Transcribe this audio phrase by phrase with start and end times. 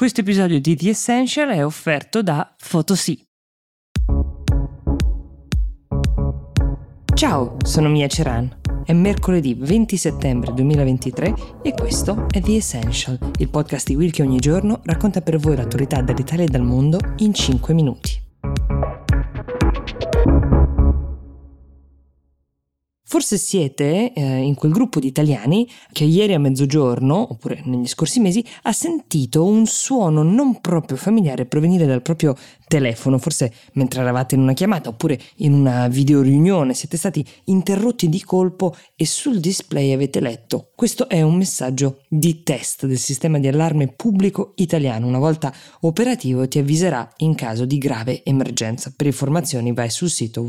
[0.00, 3.22] Questo episodio di The Essential è offerto da Photosy.
[7.12, 8.60] Ciao, sono Mia Ceran.
[8.82, 14.22] È mercoledì 20 settembre 2023 e questo è The Essential, il podcast di Will che
[14.22, 18.29] ogni giorno racconta per voi l'attualità dall'Italia e dal mondo in 5 minuti.
[23.10, 28.20] Forse siete eh, in quel gruppo di italiani che ieri a mezzogiorno, oppure negli scorsi
[28.20, 32.36] mesi, ha sentito un suono non proprio familiare provenire dal proprio
[32.68, 38.22] telefono, forse mentre eravate in una chiamata oppure in una videoriunione, siete stati interrotti di
[38.22, 43.46] colpo e sul display avete letto questo è un messaggio di test del sistema di
[43.46, 45.06] allarme pubblico italiano.
[45.06, 48.90] Una volta operativo ti avviserà in caso di grave emergenza.
[48.96, 50.42] Per informazioni vai sul sito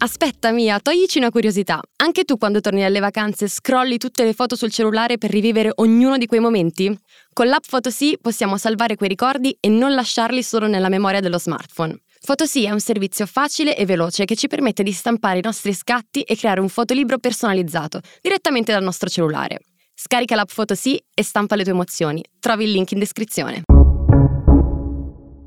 [0.00, 1.80] Aspetta Mia, toglici una curiosità.
[1.96, 6.16] Anche tu quando torni dalle vacanze scrolli tutte le foto sul cellulare per rivivere ognuno
[6.18, 6.96] di quei momenti?
[7.32, 11.98] Con l'app Photosy possiamo salvare quei ricordi e non lasciarli solo nella memoria dello smartphone.
[12.24, 16.22] Photosy è un servizio facile e veloce che ci permette di stampare i nostri scatti
[16.22, 19.62] e creare un fotolibro personalizzato direttamente dal nostro cellulare.
[19.94, 22.22] Scarica l'app Photosy e stampa le tue emozioni.
[22.38, 23.64] Trovi il link in descrizione.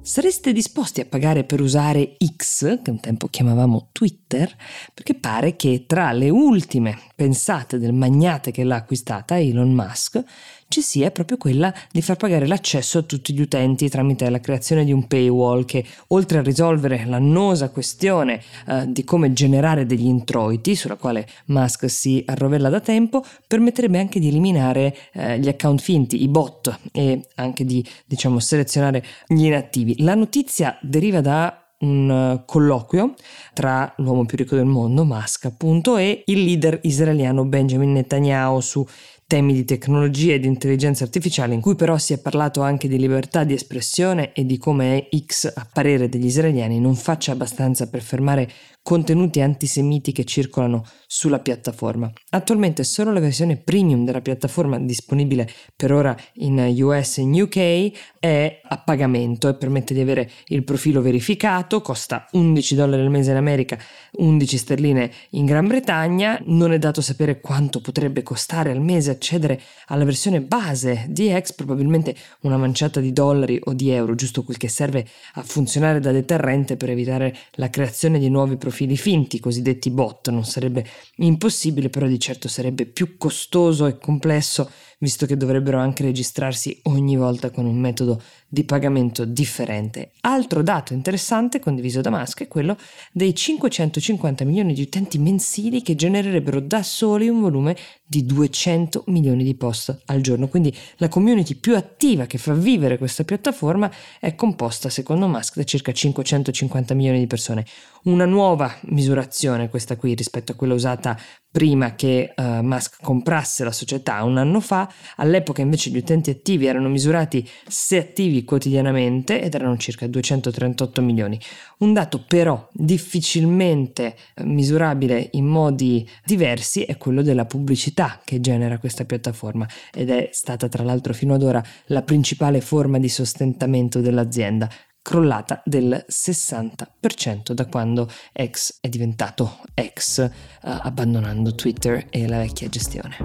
[0.04, 4.52] Sareste disposti a pagare per usare X, che un tempo chiamavamo Twitter,
[4.96, 10.24] perché pare che tra le ultime pensate del magnate che l'ha acquistata, Elon Musk,
[10.68, 14.84] ci sia proprio quella di far pagare l'accesso a tutti gli utenti tramite la creazione
[14.84, 20.74] di un paywall che, oltre a risolvere l'annosa questione eh, di come generare degli introiti,
[20.74, 26.24] sulla quale Musk si arrovella da tempo, permetterebbe anche di eliminare eh, gli account finti,
[26.24, 30.02] i bot e anche di, diciamo, selezionare gli inattivi.
[30.02, 33.14] La notizia deriva da un colloquio
[33.54, 38.86] tra l'uomo più ricco del mondo, Musk appunto, e il leader israeliano Benjamin Netanyahu su
[39.32, 42.98] temi di tecnologia e di intelligenza artificiale, in cui però si è parlato anche di
[42.98, 48.02] libertà di espressione e di come X, a parere degli israeliani, non faccia abbastanza per
[48.02, 48.52] fermare
[48.84, 52.12] contenuti antisemiti che circolano sulla piattaforma.
[52.32, 57.92] Attualmente solo la versione premium della piattaforma disponibile per ora in US e in UK
[58.20, 63.32] è a pagamento e permette di avere il profilo verificato, costa 11 dollari al mese
[63.32, 63.78] in America,
[64.14, 69.62] 11 sterline in Gran Bretagna, non è dato sapere quanto potrebbe costare al mese accedere
[69.88, 74.58] alla versione base di X, probabilmente una manciata di dollari o di euro, giusto quel
[74.58, 79.92] che serve a funzionare da deterrente per evitare la creazione di nuovi profili finti, cosiddetti
[79.92, 80.30] bot.
[80.30, 80.84] Non sarebbe
[81.18, 87.16] impossibile, però di certo sarebbe più costoso e complesso, visto che dovrebbero anche registrarsi ogni
[87.16, 90.12] volta con un metodo di pagamento differente.
[90.22, 92.78] Altro dato interessante condiviso da Musk è quello
[93.12, 97.78] dei 550 milioni di utenti mensili che genererebbero da soli un volume
[98.12, 100.50] di 200 milioni di post al giorno.
[100.50, 105.64] Quindi la community più attiva che fa vivere questa piattaforma è composta, secondo Musk, da
[105.64, 107.66] circa 550 milioni di persone.
[108.04, 111.18] Una nuova misurazione questa qui rispetto a quella usata
[111.52, 116.66] prima che uh, Musk comprasse la società un anno fa, all'epoca invece gli utenti attivi
[116.66, 121.40] erano misurati se attivi quotidianamente ed erano circa 238 milioni.
[121.80, 128.78] Un dato però difficilmente eh, misurabile in modi diversi è quello della pubblicità che genera
[128.78, 134.00] questa piattaforma ed è stata tra l'altro fino ad ora la principale forma di sostentamento
[134.00, 134.70] dell'azienda
[135.02, 140.30] crollata del 60% da quando X è diventato X, uh,
[140.62, 143.18] abbandonando Twitter e la vecchia gestione.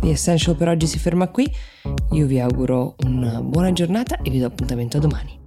[0.00, 1.50] The Essential per oggi si ferma qui,
[2.10, 5.43] io vi auguro una buona giornata e vi do appuntamento a domani.